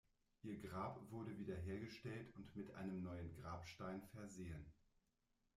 [0.41, 4.73] Ihr Grab wurde wiederhergestellt und mit einem neuen Grabstein versehen.